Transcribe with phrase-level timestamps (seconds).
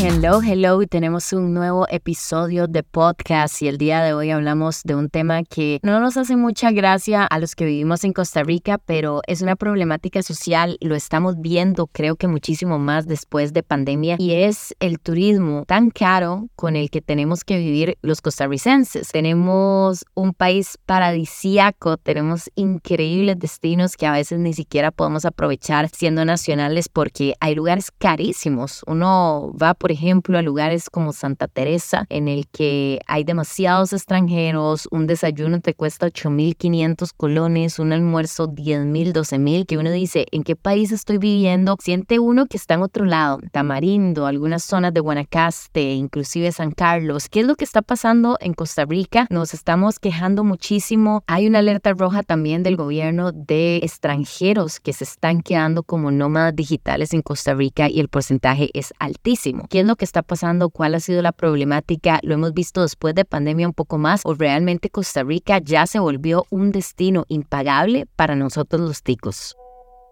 [0.00, 4.94] Hello, hello, tenemos un nuevo episodio de podcast y el día de hoy hablamos de
[4.94, 8.78] un tema que no nos hace mucha gracia a los que vivimos en Costa Rica,
[8.78, 14.14] pero es una problemática social, lo estamos viendo creo que muchísimo más después de pandemia
[14.20, 19.08] y es el turismo tan caro con el que tenemos que vivir los costarricenses.
[19.08, 26.24] Tenemos un país paradisíaco, tenemos increíbles destinos que a veces ni siquiera podemos aprovechar siendo
[26.24, 28.82] nacionales porque hay lugares carísimos.
[28.86, 33.94] Uno va por por ejemplo, a lugares como Santa Teresa, en el que hay demasiados
[33.94, 40.42] extranjeros, un desayuno te cuesta 8.500 colones, un almuerzo 10.000, 12.000, que uno dice, ¿en
[40.44, 41.78] qué país estoy viviendo?
[41.80, 47.30] Siente uno que está en otro lado, Tamarindo, algunas zonas de Guanacaste, inclusive San Carlos.
[47.30, 49.26] ¿Qué es lo que está pasando en Costa Rica?
[49.30, 51.22] Nos estamos quejando muchísimo.
[51.26, 56.54] Hay una alerta roja también del gobierno de extranjeros que se están quedando como nómadas
[56.54, 60.70] digitales en Costa Rica y el porcentaje es altísimo qué es lo que está pasando,
[60.70, 64.34] cuál ha sido la problemática, lo hemos visto después de pandemia un poco más o
[64.34, 69.57] realmente Costa Rica ya se volvió un destino impagable para nosotros los ticos.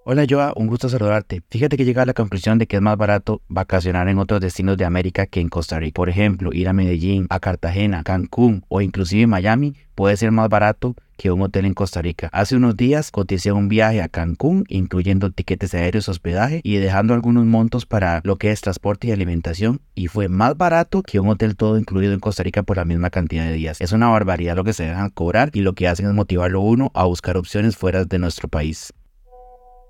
[0.08, 1.42] Hola Joa, un gusto saludarte.
[1.50, 4.76] Fíjate que llega a la conclusión de que es más barato vacacionar en otros destinos
[4.76, 5.96] de América que en Costa Rica.
[5.96, 10.94] Por ejemplo, ir a Medellín, a Cartagena, Cancún o inclusive Miami puede ser más barato
[11.16, 12.28] que un hotel en Costa Rica.
[12.32, 17.44] Hace unos días coticé un viaje a Cancún, incluyendo tiquetes aéreos, hospedaje y dejando algunos
[17.44, 21.56] montos para lo que es transporte y alimentación y fue más barato que un hotel
[21.56, 23.80] todo incluido en Costa Rica por la misma cantidad de días.
[23.80, 26.92] Es una barbaridad lo que se dejan cobrar y lo que hacen es motivarlo uno
[26.94, 28.92] a buscar opciones fuera de nuestro país.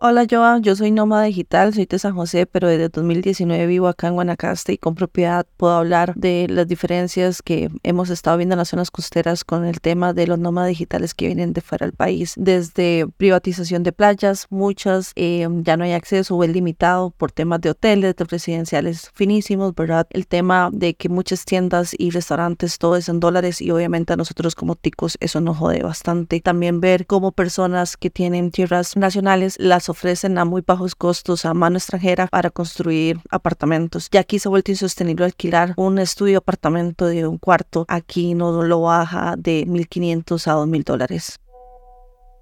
[0.08, 4.06] Hola Joa, yo soy nómada digital, soy de San José, pero desde 2019 vivo acá
[4.06, 8.58] en Guanacaste y con propiedad puedo hablar de las diferencias que hemos estado viendo en
[8.58, 11.92] las zonas costeras con el tema de los nómadas digitales que vienen de fuera del
[11.92, 12.34] país.
[12.36, 17.60] Desde privatización de playas, muchas eh, ya no hay acceso o es limitado por temas
[17.60, 20.06] de hoteles, de residenciales finísimos, ¿verdad?
[20.10, 24.16] El tema de que muchas tiendas y restaurantes todo es en dólares y obviamente a
[24.16, 26.40] nosotros como ticos eso nos jode bastante.
[26.40, 29.95] También ver cómo personas que tienen tierras nacionales las ofrecen
[30.38, 34.08] a muy bajos costos a mano extranjera para construir apartamentos.
[34.12, 37.84] Y aquí se ha vuelto insostenible alquilar un estudio apartamento de un cuarto.
[37.88, 41.40] Aquí no lo baja de 1.500 a 2.000 dólares.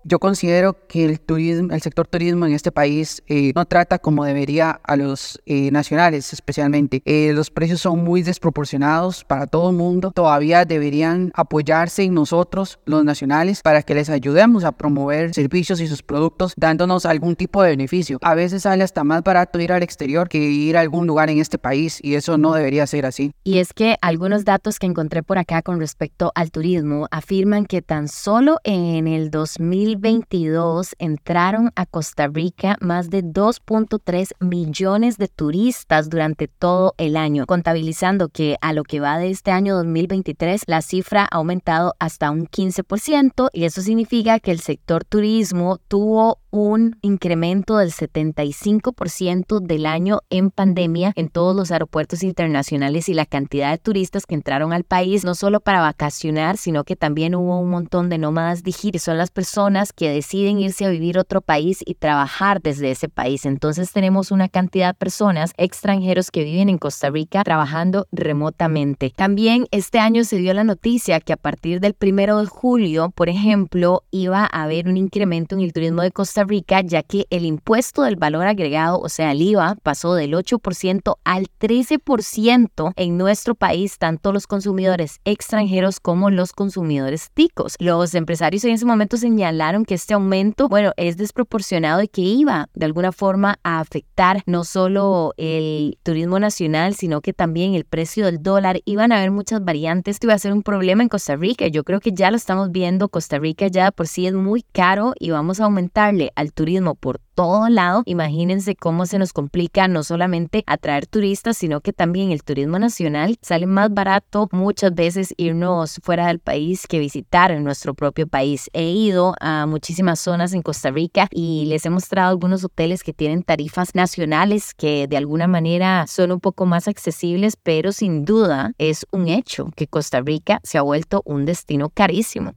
[0.06, 4.26] Yo considero que el turismo, el sector turismo en este país eh, no trata como
[4.26, 7.00] debería a los eh, nacionales, especialmente.
[7.06, 10.12] Eh, los precios son muy desproporcionados para todo el mundo.
[10.14, 15.86] Todavía deberían apoyarse en nosotros, los nacionales, para que les ayudemos a promover servicios y
[15.86, 18.18] sus productos, dándonos algún tipo de beneficio.
[18.20, 21.38] A veces sale hasta más barato ir al exterior que ir a algún lugar en
[21.38, 23.32] este país y eso no debería ser así.
[23.42, 27.80] Y es que algunos datos que encontré por acá con respecto al turismo afirman que
[27.80, 35.28] tan solo en el 2000 2022 entraron a Costa Rica más de 2.3 millones de
[35.28, 40.64] turistas durante todo el año, contabilizando que a lo que va de este año 2023
[40.66, 46.38] la cifra ha aumentado hasta un 15% y eso significa que el sector turismo tuvo
[46.54, 53.26] un incremento del 75% del año en pandemia en todos los aeropuertos internacionales y la
[53.26, 57.58] cantidad de turistas que entraron al país, no solo para vacacionar, sino que también hubo
[57.58, 59.02] un montón de nómadas digitales.
[59.02, 63.08] Son las personas que deciden irse a vivir a otro país y trabajar desde ese
[63.08, 63.46] país.
[63.46, 69.12] Entonces tenemos una cantidad de personas extranjeros que viven en Costa Rica trabajando remotamente.
[69.16, 73.28] También este año se dio la noticia que a partir del primero de julio, por
[73.28, 77.44] ejemplo, iba a haber un incremento en el turismo de Costa Rica, ya que el
[77.44, 83.54] impuesto del valor agregado, o sea, el IVA, pasó del 8% al 13% en nuestro
[83.54, 87.76] país, tanto los consumidores extranjeros como los consumidores ticos.
[87.78, 92.68] Los empresarios en ese momento señalaron que este aumento, bueno, es desproporcionado y que iba
[92.74, 98.26] de alguna forma a afectar no solo el turismo nacional, sino que también el precio
[98.26, 98.80] del dólar.
[98.84, 100.16] Iban a haber muchas variantes.
[100.16, 101.66] Esto iba a ser un problema en Costa Rica.
[101.68, 103.08] Yo creo que ya lo estamos viendo.
[103.08, 107.20] Costa Rica ya por sí es muy caro y vamos a aumentarle al turismo por
[107.34, 108.02] todo lado.
[108.06, 113.36] Imagínense cómo se nos complica no solamente atraer turistas, sino que también el turismo nacional
[113.42, 118.70] sale más barato muchas veces irnos fuera del país que visitar en nuestro propio país.
[118.72, 123.12] He ido a muchísimas zonas en Costa Rica y les he mostrado algunos hoteles que
[123.12, 128.72] tienen tarifas nacionales que de alguna manera son un poco más accesibles, pero sin duda
[128.78, 132.54] es un hecho que Costa Rica se ha vuelto un destino carísimo.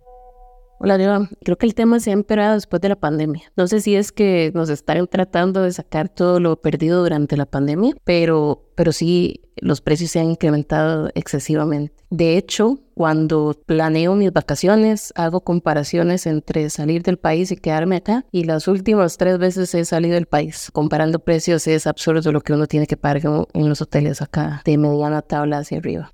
[0.79, 1.27] Hola, Diva.
[1.43, 3.51] Creo que el tema se ha empeorado después de la pandemia.
[3.55, 7.47] No sé si es que nos están tratando de sacar todo lo perdido durante la
[7.47, 11.95] pandemia, pero, pero sí los precios se han incrementado excesivamente.
[12.11, 18.25] De hecho, cuando planeo mis vacaciones, hago comparaciones entre salir del país y quedarme acá.
[18.31, 20.69] Y las últimas tres veces he salido del país.
[20.71, 24.77] Comparando precios es absurdo lo que uno tiene que pagar en los hoteles acá, de
[24.77, 26.11] mediana tabla hacia arriba.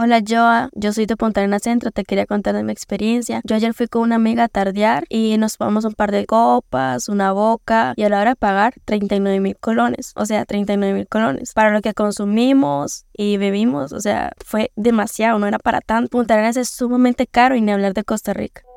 [0.00, 3.40] Hola Joa, yo soy de Punta Arenas Centro, te quería contar de mi experiencia.
[3.42, 7.08] Yo ayer fui con una amiga a tardear y nos tomamos un par de copas,
[7.08, 11.08] una boca y a la hora de pagar 39 mil colones, o sea, 39 mil
[11.08, 11.52] colones.
[11.52, 16.10] Para lo que consumimos y bebimos, o sea, fue demasiado, no era para tanto.
[16.10, 18.67] Punta Arenas es sumamente caro y ni hablar de Costa Rica.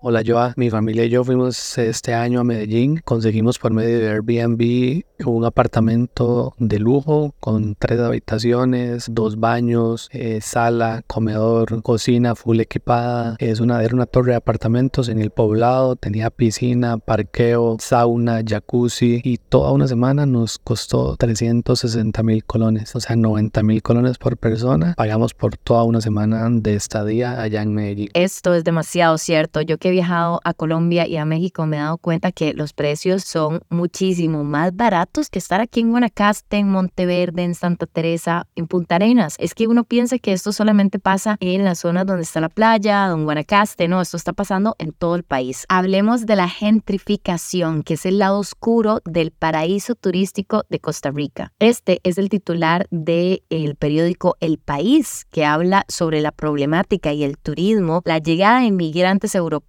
[0.00, 4.08] Hola Joa, mi familia y yo fuimos este año a Medellín, conseguimos por medio de
[4.10, 12.60] Airbnb un apartamento de lujo con tres habitaciones, dos baños, eh, sala, comedor, cocina full
[12.60, 13.36] equipada.
[13.38, 19.20] Es una, era una torre de apartamentos en el poblado, tenía piscina, parqueo, sauna, jacuzzi
[19.24, 24.36] y toda una semana nos costó 360 mil colones, o sea 90 mil colones por
[24.36, 24.94] persona.
[24.96, 28.10] Pagamos por toda una semana de estadía allá en Medellín.
[28.14, 29.60] Esto es demasiado cierto.
[29.62, 32.72] Yo que he viajado a Colombia y a México me he dado cuenta que los
[32.72, 38.46] precios son muchísimo más baratos que estar aquí en Guanacaste, en Monteverde, en Santa Teresa,
[38.56, 39.36] en Punta Arenas.
[39.38, 43.06] Es que uno piensa que esto solamente pasa en las zonas donde está la playa,
[43.06, 43.88] en Guanacaste.
[43.88, 45.64] No, esto está pasando en todo el país.
[45.68, 51.52] Hablemos de la gentrificación, que es el lado oscuro del paraíso turístico de Costa Rica.
[51.58, 57.24] Este es el titular del el periódico El País, que habla sobre la problemática y
[57.24, 59.68] el turismo, la llegada de inmigrantes europeos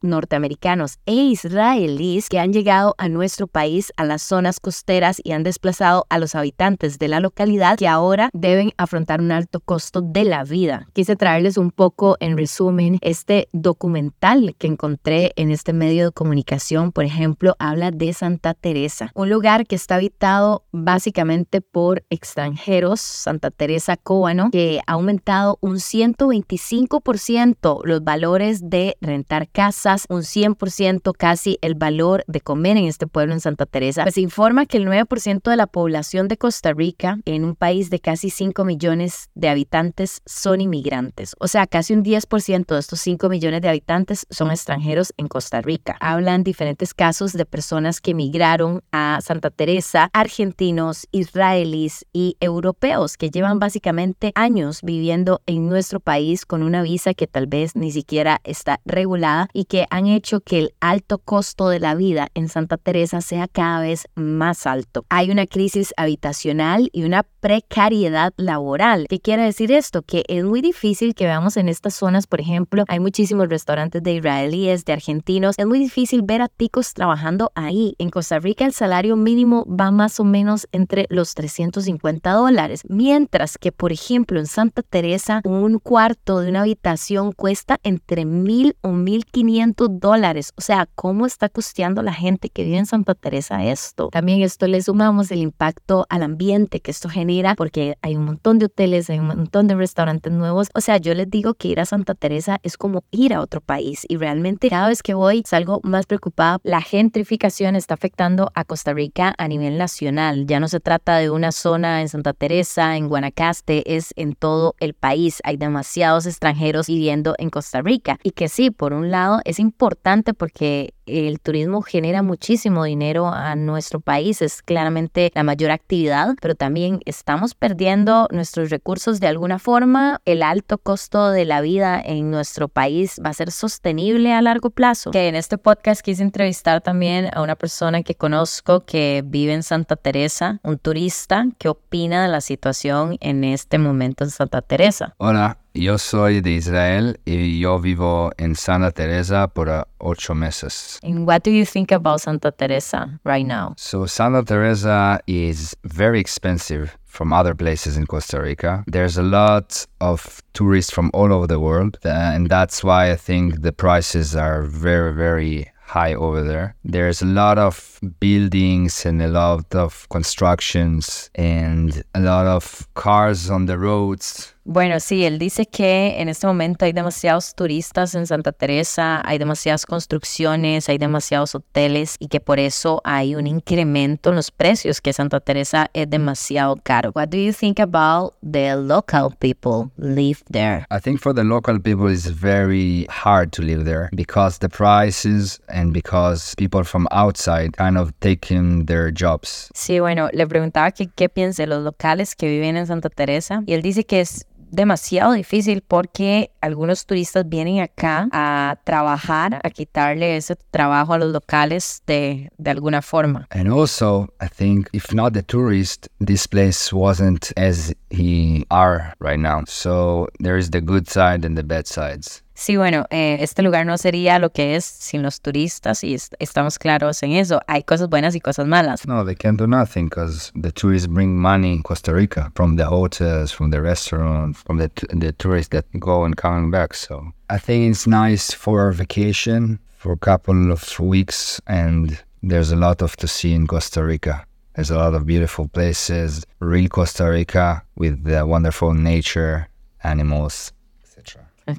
[0.00, 5.42] norteamericanos e israelíes que han llegado a nuestro país a las zonas costeras y han
[5.42, 10.24] desplazado a los habitantes de la localidad que ahora deben afrontar un alto costo de
[10.24, 10.88] la vida.
[10.92, 16.92] Quise traerles un poco en resumen este documental que encontré en este medio de comunicación,
[16.92, 23.50] por ejemplo, habla de Santa Teresa, un lugar que está habitado básicamente por extranjeros, Santa
[23.50, 31.58] Teresa Cóbano, que ha aumentado un 125% los valores de rentar casas, un 100% casi
[31.62, 34.02] el valor de comer en este pueblo en Santa Teresa.
[34.02, 38.00] Pues informa que el 9% de la población de Costa Rica, en un país de
[38.00, 41.34] casi 5 millones de habitantes, son inmigrantes.
[41.38, 45.60] O sea, casi un 10% de estos 5 millones de habitantes son extranjeros en Costa
[45.60, 45.96] Rica.
[46.00, 53.30] Hablan diferentes casos de personas que emigraron a Santa Teresa, argentinos, israelíes y europeos que
[53.30, 58.40] llevan básicamente años viviendo en nuestro país con una visa que tal vez ni siquiera
[58.44, 62.76] está regulada y que han hecho que el alto costo de la vida en Santa
[62.76, 65.04] Teresa sea cada vez más alto.
[65.08, 69.06] Hay una crisis habitacional y una precariedad laboral.
[69.08, 70.02] ¿Qué quiere decir esto?
[70.02, 74.14] Que es muy difícil que veamos en estas zonas, por ejemplo, hay muchísimos restaurantes de
[74.14, 75.54] israelíes, de argentinos.
[75.58, 77.94] Es muy difícil ver a ticos trabajando ahí.
[77.98, 83.58] En Costa Rica el salario mínimo va más o menos entre los 350 dólares, mientras
[83.58, 88.90] que, por ejemplo, en Santa Teresa un cuarto de una habitación cuesta entre mil o
[88.90, 90.52] mil 1.500 dólares.
[90.56, 94.08] O sea, ¿cómo está costeando la gente que vive en Santa Teresa esto?
[94.08, 98.58] También esto le sumamos el impacto al ambiente que esto genera porque hay un montón
[98.58, 100.68] de hoteles, hay un montón de restaurantes nuevos.
[100.74, 103.60] O sea, yo les digo que ir a Santa Teresa es como ir a otro
[103.60, 106.58] país y realmente cada vez que voy salgo más preocupada.
[106.62, 110.46] La gentrificación está afectando a Costa Rica a nivel nacional.
[110.46, 114.74] Ya no se trata de una zona en Santa Teresa, en Guanacaste, es en todo
[114.80, 115.40] el país.
[115.44, 120.34] Hay demasiados extranjeros viviendo en Costa Rica y que sí, por un lado es importante
[120.34, 126.54] porque el turismo genera muchísimo dinero a nuestro país, es claramente la mayor actividad, pero
[126.54, 130.20] también estamos perdiendo nuestros recursos de alguna forma.
[130.24, 134.70] El alto costo de la vida en nuestro país va a ser sostenible a largo
[134.70, 135.12] plazo.
[135.12, 139.62] Que en este podcast quise entrevistar también a una persona que conozco que vive en
[139.62, 145.14] Santa Teresa, un turista que opina de la situación en este momento en Santa Teresa.
[145.18, 150.98] Hola, yo soy de Israel y yo vivo en Santa Teresa por uh, ocho meses.
[151.02, 153.74] And what do you think about Santa Teresa right now?
[153.76, 158.84] So Santa Teresa is very expensive from other places in Costa Rica.
[158.86, 163.16] There's a lot of tourists from all over the world, uh, and that's why I
[163.16, 166.74] think the prices are very, very high over there.
[166.84, 173.48] There's a lot of buildings and a lot of constructions and a lot of cars
[173.50, 178.26] on the roads Bueno, sí, él dice que en este momento hay demasiados turistas en
[178.26, 184.30] Santa Teresa, hay demasiadas construcciones, hay demasiados hoteles y que por eso hay un incremento
[184.30, 187.12] en los precios, que Santa Teresa es demasiado caro.
[187.14, 190.84] What do you think about the local people live there?
[190.90, 195.60] I think for the local people it's very hard to live there because the prices
[195.68, 199.70] and because people from outside kind of taking their jobs.
[199.76, 203.62] Sí, bueno, le preguntaba que qué piensa de los locales que viven en Santa Teresa
[203.64, 209.70] y él dice que es demasiado difícil porque algunos turistas vienen acá a trabajar, a
[209.70, 213.46] quitarle ese trabajo a los locales de, de alguna forma.
[213.50, 219.38] And also, I think if not the tourist, this place wasn't as he are right
[219.38, 219.64] now.
[219.66, 222.42] So there is the good side and the bad sides.
[222.58, 226.32] Sí, bueno, eh, este lugar no sería lo que es sin los turistas y est
[226.38, 227.60] estamos claros en eso.
[227.66, 229.06] Hay cosas buenas y cosas malas.
[229.06, 232.86] No, they can't do nothing because the tourists bring money in Costa Rica from the
[232.86, 236.94] hotels, from the restaurants, from the, the tourists that go and coming back.
[236.94, 242.76] So I think it's nice for vacation for a couple of weeks and there's a
[242.76, 244.46] lot of to see in Costa Rica.
[244.76, 249.68] There's a lot of beautiful places, real Costa Rica with the wonderful nature,
[250.02, 250.72] animals,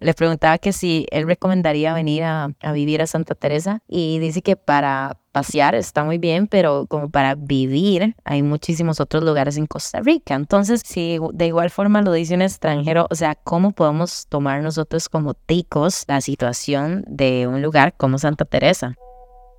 [0.01, 4.41] Le preguntaba que si él recomendaría venir a, a, vivir a Santa Teresa y dice
[4.41, 9.65] que para pasear está muy bien, pero como para vivir hay muchísimos otros lugares en
[9.65, 10.36] Costa Rica.
[10.36, 15.10] Entonces, si de igual forma lo dice un extranjero, o sea, ¿cómo podemos tomar nosotros
[15.10, 18.96] como ticos la situación de un lugar como Santa Teresa?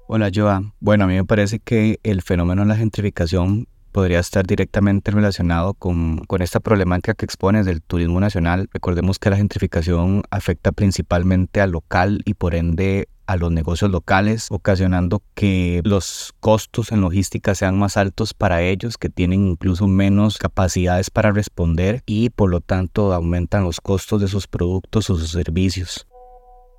[0.08, 0.62] Hola, Joa.
[0.80, 5.74] Bueno, a mí me parece que el fenómeno de la gentrificación podría estar directamente relacionado
[5.74, 8.68] con, con, esta problemática que expones del turismo nacional.
[8.72, 14.46] Recordemos que la gentrificación afecta principalmente al local y por ende a los negocios locales,
[14.52, 20.38] ocasionando que los costos en logística sean más altos para ellos, que tienen incluso menos
[20.38, 25.32] capacidades para responder y por lo tanto aumentan los costos de sus productos o sus
[25.32, 26.06] servicios.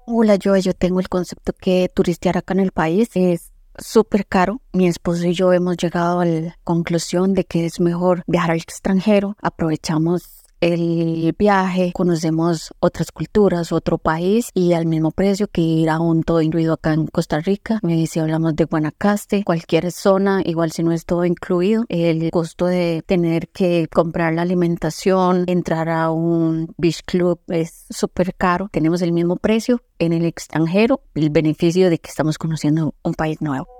[0.07, 4.61] Hola, yo, yo tengo el concepto que turistear acá en el país es súper caro.
[4.73, 8.57] Mi esposo y yo hemos llegado a la conclusión de que es mejor viajar al
[8.57, 9.35] extranjero.
[9.41, 15.99] Aprovechamos el viaje, conocemos otras culturas, otro país y al mismo precio que ir a
[15.99, 17.79] un todo incluido acá en Costa Rica.
[18.07, 23.03] Si hablamos de Guanacaste, cualquier zona, igual si no es todo incluido, el costo de
[23.05, 28.69] tener que comprar la alimentación, entrar a un beach club es súper caro.
[28.71, 33.41] Tenemos el mismo precio en el extranjero, el beneficio de que estamos conociendo un país
[33.41, 33.78] nuevo.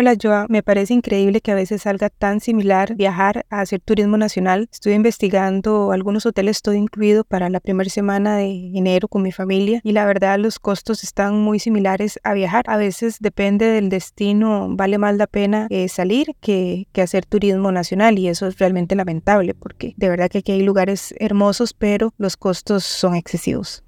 [0.00, 4.16] Hola Joa, me parece increíble que a veces salga tan similar viajar a hacer turismo
[4.16, 4.68] nacional.
[4.70, 9.80] Estuve investigando algunos hoteles todo incluido para la primera semana de enero con mi familia
[9.82, 12.62] y la verdad los costos están muy similares a viajar.
[12.68, 17.72] A veces depende del destino, vale más la pena eh, salir que, que hacer turismo
[17.72, 22.14] nacional y eso es realmente lamentable porque de verdad que aquí hay lugares hermosos pero
[22.18, 23.82] los costos son excesivos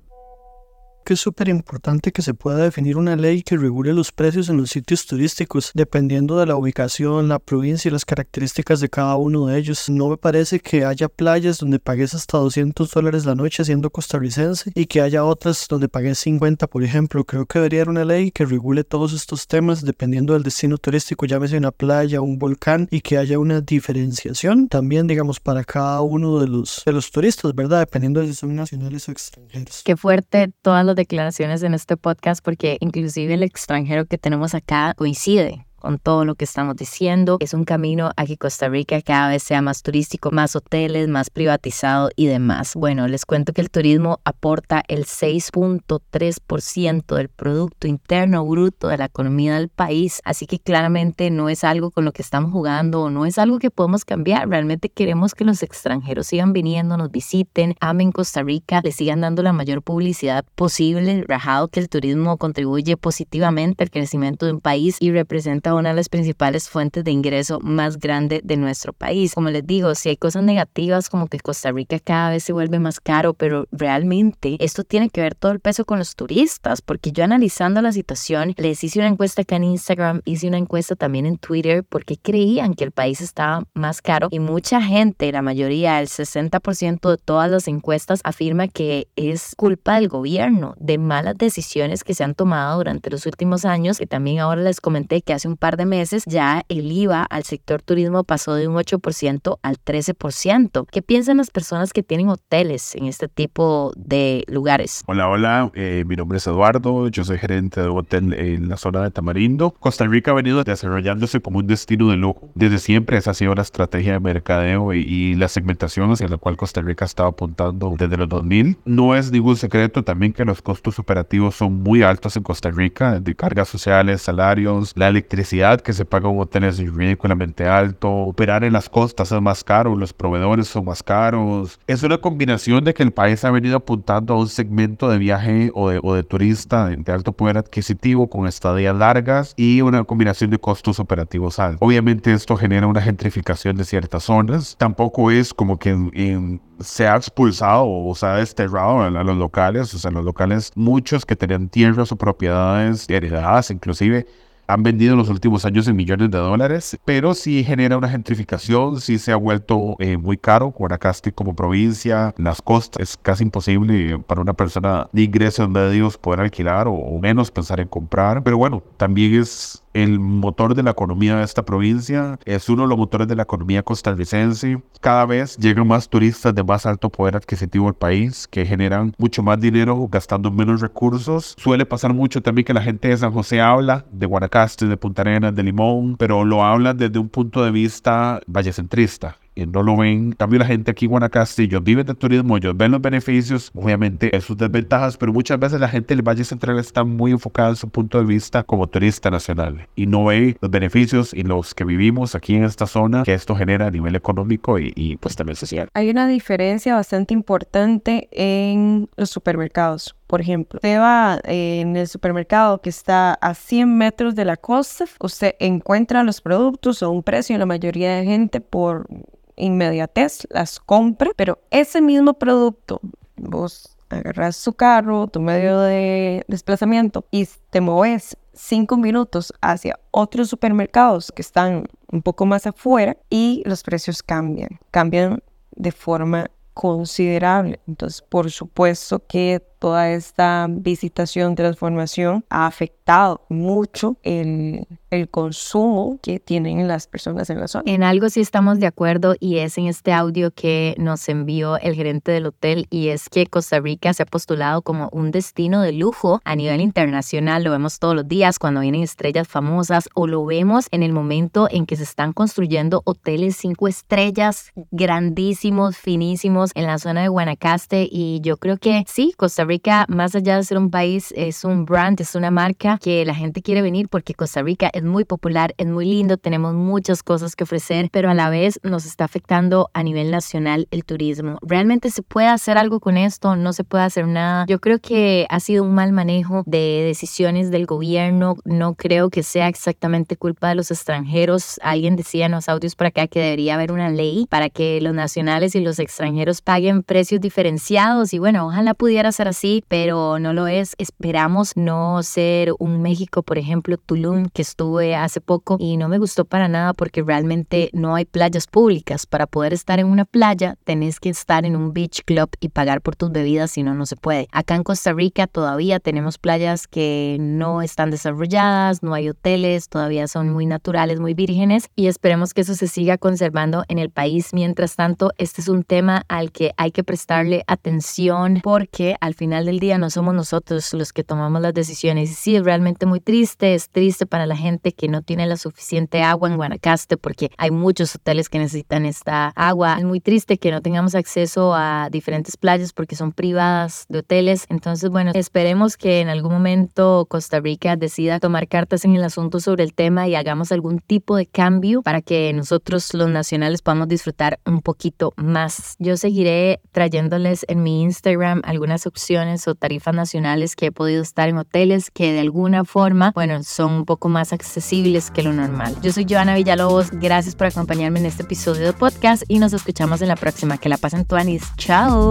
[1.10, 4.58] que es súper importante que se pueda definir una ley que regule los precios en
[4.58, 9.46] los sitios turísticos, dependiendo de la ubicación, la provincia y las características de cada uno
[9.46, 9.90] de ellos.
[9.90, 14.70] No me parece que haya playas donde pagues hasta 200 dólares la noche siendo costarricense
[14.76, 17.24] y que haya otras donde pagues 50, por ejemplo.
[17.24, 21.26] Creo que debería haber una ley que regule todos estos temas dependiendo del destino turístico,
[21.26, 26.38] llámese una playa, un volcán y que haya una diferenciación también, digamos, para cada uno
[26.38, 27.80] de los, de los turistas, ¿verdad?
[27.80, 29.82] Dependiendo de si son nacionales o extranjeros.
[29.84, 34.94] Qué fuerte todas las declaraciones en este podcast porque inclusive el extranjero que tenemos acá
[34.96, 37.38] coincide con todo lo que estamos diciendo.
[37.40, 41.30] Es un camino a que Costa Rica cada vez sea más turístico, más hoteles, más
[41.30, 42.76] privatizado y demás.
[42.76, 49.06] Bueno, les cuento que el turismo aporta el 6.3% del Producto Interno Bruto de la
[49.06, 53.10] economía del país, así que claramente no es algo con lo que estamos jugando o
[53.10, 54.48] no es algo que podemos cambiar.
[54.48, 59.42] Realmente queremos que los extranjeros sigan viniendo, nos visiten, amen Costa Rica, le sigan dando
[59.42, 64.96] la mayor publicidad posible, rajado que el turismo contribuye positivamente al crecimiento de un país
[65.00, 69.34] y representa una de las principales fuentes de ingreso más grande de nuestro país.
[69.34, 72.78] Como les digo, si hay cosas negativas como que Costa Rica cada vez se vuelve
[72.78, 77.12] más caro, pero realmente esto tiene que ver todo el peso con los turistas, porque
[77.12, 81.26] yo analizando la situación, les hice una encuesta acá en Instagram, hice una encuesta también
[81.26, 86.00] en Twitter, porque creían que el país estaba más caro y mucha gente, la mayoría,
[86.00, 92.04] el 60% de todas las encuestas afirma que es culpa del gobierno, de malas decisiones
[92.04, 95.48] que se han tomado durante los últimos años, y también ahora les comenté que hace
[95.48, 99.76] un par de meses, ya el IVA al sector turismo pasó de un 8% al
[99.76, 100.86] 13%.
[100.90, 105.04] ¿Qué piensan las personas que tienen hoteles en este tipo de lugares?
[105.06, 108.76] Hola, hola, eh, mi nombre es Eduardo, yo soy gerente de un hotel en la
[108.76, 109.72] zona de Tamarindo.
[109.78, 112.50] Costa Rica ha venido desarrollándose como un destino de lujo.
[112.54, 116.38] Desde siempre esa ha sido la estrategia de mercadeo y, y la segmentación hacia la
[116.38, 118.78] cual Costa Rica estaba apuntando desde los 2000.
[118.86, 123.20] No es ningún secreto también que los costos operativos son muy altos en Costa Rica,
[123.20, 125.49] de cargas sociales, salarios, la electricidad
[125.82, 129.64] que se paga en un hotel es ridículamente alto, operar en las costas es más
[129.64, 131.78] caro, los proveedores son más caros.
[131.88, 135.70] Es una combinación de que el país ha venido apuntando a un segmento de viaje
[135.74, 140.50] o de, o de turista de alto poder adquisitivo con estadías largas y una combinación
[140.50, 141.78] de costos operativos altos.
[141.80, 144.76] Obviamente esto genera una gentrificación de ciertas zonas.
[144.78, 149.92] Tampoco es como que en se ha expulsado o se ha desterrado a, los locales,
[149.94, 154.26] o sea, los locales, muchos que tenían tierras o propiedades heredadas, inclusive
[154.72, 159.00] han vendido en los últimos años en millones de dólares, pero sí genera una gentrificación,
[159.00, 160.70] sí se ha vuelto eh, muy caro.
[160.70, 166.40] Guanacaste como provincia, las costas, es casi imposible para una persona de ingresos medios poder
[166.40, 168.42] alquilar o, o menos pensar en comprar.
[168.42, 172.88] Pero bueno, también es el motor de la economía de esta provincia, es uno de
[172.88, 174.82] los motores de la economía costarricense.
[175.00, 179.42] Cada vez llegan más turistas de más alto poder adquisitivo al país que generan mucho
[179.42, 181.54] más dinero gastando menos recursos.
[181.58, 185.22] Suele pasar mucho también que la gente de San José habla de Guanacaste, de Punta
[185.22, 190.32] Arenas, de Limón, pero lo hablan desde un punto de vista vallecentrista no lo ven.
[190.32, 194.34] También la gente aquí en Guanacaste, ellos viven de turismo, ellos ven los beneficios, obviamente
[194.34, 197.76] es sus desventajas, pero muchas veces la gente del Valle Central está muy enfocada en
[197.76, 201.84] su punto de vista como turista nacional y no ve los beneficios y los que
[201.84, 205.88] vivimos aquí en esta zona que esto genera a nivel económico y, pues también social.
[205.94, 210.16] Hay una diferencia bastante importante en los supermercados.
[210.30, 215.04] Por ejemplo, usted va en el supermercado que está a 100 metros de la costa,
[215.18, 219.08] usted encuentra los productos a un precio en la mayoría de gente por
[219.56, 223.00] inmediatez las compre, pero ese mismo producto,
[223.34, 230.48] vos agarras su carro, tu medio de desplazamiento y te mueves cinco minutos hacia otros
[230.48, 235.42] supermercados que están un poco más afuera y los precios cambian, cambian
[235.74, 237.80] de forma considerable.
[237.88, 246.38] Entonces, por supuesto que toda esta visitación, transformación ha afectado mucho el, el, consumo que
[246.38, 247.84] tienen las personas en la zona.
[247.86, 251.94] En algo sí estamos de acuerdo y es en este audio que nos envió el
[251.94, 255.92] gerente del hotel y es que Costa Rica se ha postulado como un destino de
[255.92, 257.64] lujo a nivel internacional.
[257.64, 261.68] Lo vemos todos los días cuando vienen estrellas famosas o lo vemos en el momento
[261.70, 268.06] en que se están construyendo hoteles cinco estrellas grandísimos, finísimos en la zona de Guanacaste
[268.08, 271.64] y yo creo que sí, Costa Rica Rica, más allá de ser un país, es
[271.64, 275.24] un brand, es una marca que la gente quiere venir porque Costa Rica es muy
[275.24, 279.26] popular, es muy lindo, tenemos muchas cosas que ofrecer, pero a la vez nos está
[279.26, 281.58] afectando a nivel nacional el turismo.
[281.62, 283.54] ¿Realmente se puede hacer algo con esto?
[283.54, 284.66] No se puede hacer nada.
[284.66, 288.56] Yo creo que ha sido un mal manejo de decisiones del gobierno.
[288.64, 291.78] No creo que sea exactamente culpa de los extranjeros.
[291.84, 295.14] Alguien decía en los audios para acá que debería haber una ley para que los
[295.14, 300.38] nacionales y los extranjeros paguen precios diferenciados y bueno, ojalá pudiera ser así sí, pero
[300.38, 300.94] no lo es.
[300.96, 306.16] Esperamos no ser un México, por ejemplo, Tulum, que estuve hace poco y no me
[306.16, 309.26] gustó para nada porque realmente no hay playas públicas.
[309.26, 313.02] Para poder estar en una playa, tenés que estar en un beach club y pagar
[313.02, 314.48] por tus bebidas, si no, no se puede.
[314.50, 320.26] Acá en Costa Rica todavía tenemos playas que no están desarrolladas, no hay hoteles, todavía
[320.26, 324.54] son muy naturales, muy vírgenes y esperemos que eso se siga conservando en el país.
[324.54, 329.49] Mientras tanto, este es un tema al que hay que prestarle atención porque al final
[329.50, 332.30] final del día no somos nosotros los que tomamos las decisiones.
[332.30, 335.56] Y sí, es realmente muy triste, es triste para la gente que no tiene la
[335.56, 339.96] suficiente agua en Guanacaste porque hay muchos hoteles que necesitan esta agua.
[339.98, 344.66] Es muy triste que no tengamos acceso a diferentes playas porque son privadas de hoteles.
[344.68, 349.58] Entonces, bueno, esperemos que en algún momento Costa Rica decida tomar cartas en el asunto
[349.58, 354.06] sobre el tema y hagamos algún tipo de cambio para que nosotros los nacionales podamos
[354.06, 355.96] disfrutar un poquito más.
[355.98, 361.48] Yo seguiré trayéndoles en mi Instagram algunas opciones o tarifas nacionales que he podido estar
[361.48, 365.96] en hoteles que de alguna forma, bueno, son un poco más accesibles que lo normal.
[366.02, 370.22] Yo soy Joana Villalobos, gracias por acompañarme en este episodio de podcast y nos escuchamos
[370.22, 370.78] en la próxima.
[370.78, 371.62] Que la pasen tuanis.
[371.76, 372.30] Chao.